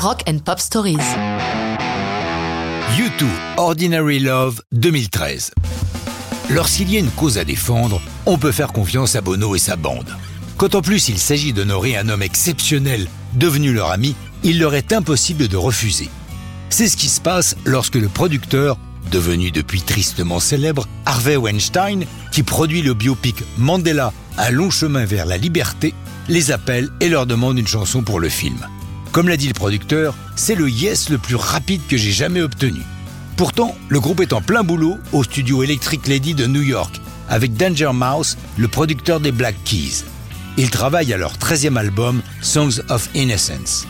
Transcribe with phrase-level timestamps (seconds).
[0.00, 0.98] Rock and Pop Stories.
[2.96, 5.50] U2 Ordinary Love 2013.
[6.50, 9.74] Lorsqu'il y a une cause à défendre, on peut faire confiance à Bono et sa
[9.74, 10.16] bande.
[10.56, 14.14] Quand en plus il s'agit d'honorer un homme exceptionnel devenu leur ami,
[14.44, 16.08] il leur est impossible de refuser.
[16.70, 18.78] C'est ce qui se passe lorsque le producteur,
[19.10, 25.26] devenu depuis tristement célèbre, Harvey Weinstein, qui produit le biopic Mandela, un long chemin vers
[25.26, 25.92] la liberté,
[26.28, 28.64] les appelle et leur demande une chanson pour le film.
[29.12, 32.80] Comme l'a dit le producteur, c'est le yes le plus rapide que j'ai jamais obtenu.
[33.36, 37.54] Pourtant, le groupe est en plein boulot au studio Electric Lady de New York, avec
[37.54, 40.04] Danger Mouse, le producteur des Black Keys.
[40.56, 43.86] Ils travaillent à leur 13e album, Songs of Innocence.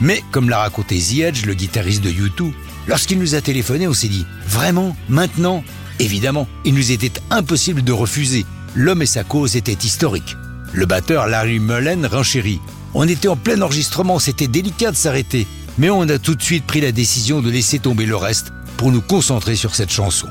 [0.00, 2.52] Mais, comme l'a raconté The Edge, le guitariste de U2,
[2.86, 4.96] lorsqu'il nous a téléphoné, on s'est dit Vraiment?
[5.08, 5.64] Maintenant?
[5.98, 8.46] Évidemment, il nous était impossible de refuser.
[8.74, 10.36] L'homme et sa cause étaient historiques.
[10.72, 12.60] Le batteur Larry Mullen renchérit
[12.94, 15.46] on était en plein enregistrement, c'était délicat de s'arrêter,
[15.78, 18.90] mais on a tout de suite pris la décision de laisser tomber le reste pour
[18.90, 20.28] nous concentrer sur cette chanson.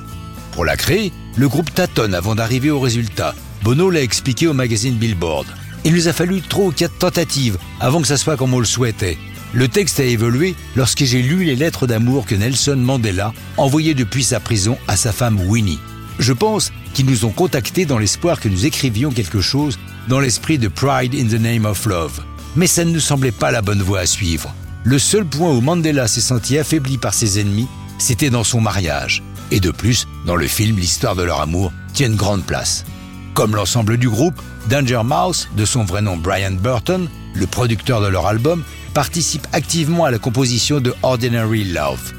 [0.52, 3.34] Pour la créer, le groupe tâtonne avant d'arriver au résultat.
[3.64, 5.48] Bono l'a expliqué au magazine Billboard.
[5.86, 8.66] Il nous a fallu trois ou quatre tentatives avant que ça soit comme on le
[8.66, 9.18] souhaitait.
[9.54, 14.24] Le texte a évolué lorsque j'ai lu les lettres d'amour que Nelson Mandela envoyait depuis
[14.24, 15.80] sa prison à sa femme Winnie.
[16.20, 20.58] Je pense qu'ils nous ont contactés dans l'espoir que nous écrivions quelque chose dans l'esprit
[20.58, 22.22] de Pride in the Name of Love
[22.56, 24.54] mais ça ne nous semblait pas la bonne voie à suivre.
[24.84, 29.24] Le seul point où Mandela s'est senti affaibli par ses ennemis, c'était dans son mariage.
[29.52, 32.86] Et de plus, dans le film, l'histoire de leur amour tient une grande place.
[33.34, 38.08] Comme l'ensemble du groupe, Danger Mouse, de son vrai nom Brian Burton, le producteur de
[38.08, 42.14] leur album, participe activement à la composition de Ordinary Love.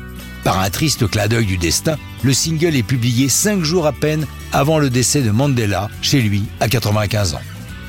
[0.44, 4.26] Par un triste clin d'œil du destin, le single est publié cinq jours à peine
[4.52, 7.40] avant le décès de Mandela, chez lui, à 95 ans.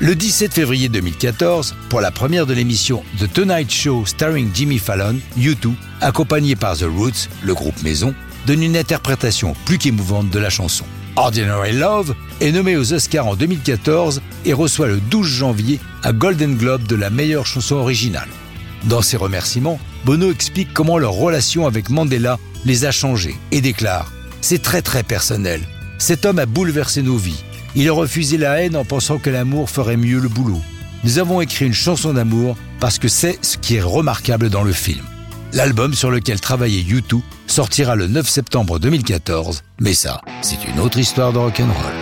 [0.02, 5.14] Le 17 février 2014, pour la première de l'émission The Tonight Show starring Jimmy Fallon,
[5.38, 8.12] U2, accompagné par The Roots, le groupe maison,
[8.44, 10.84] donne une interprétation plus qu'émouvante de la chanson.
[11.14, 16.56] Ordinary Love est nommé aux Oscars en 2014 et reçoit le 12 janvier un Golden
[16.56, 18.28] Globe de la meilleure chanson originale.
[18.82, 24.06] Dans ses remerciements, Bono explique comment leur relation avec Mandela les a changés et déclare⁇
[24.40, 25.60] C'est très très personnel.
[25.98, 27.44] Cet homme a bouleversé nos vies.
[27.74, 30.60] Il a refusé la haine en pensant que l'amour ferait mieux le boulot.
[31.04, 34.72] Nous avons écrit une chanson d'amour parce que c'est ce qui est remarquable dans le
[34.72, 35.04] film.
[35.52, 40.98] L'album sur lequel travaillait U2 sortira le 9 septembre 2014, mais ça, c'est une autre
[40.98, 42.01] histoire de rock'n'roll.